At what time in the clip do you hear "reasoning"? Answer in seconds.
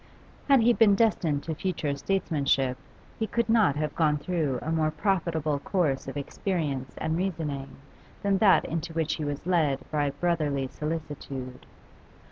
7.15-7.75